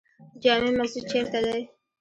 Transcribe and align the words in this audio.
جامع 0.43 0.71
مسجد 0.81 1.03
چیرته 1.11 1.39
دی؟ 1.45 1.61